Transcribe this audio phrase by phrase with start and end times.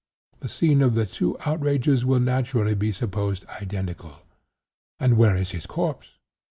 [0.39, 4.23] The scene of the two outrages will naturally be supposed identical.
[4.99, 6.07] And where is his corpse?